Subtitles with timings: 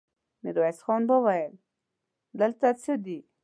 [0.43, 1.53] ميرويس خان وويل:
[2.39, 3.19] دلته څه دي؟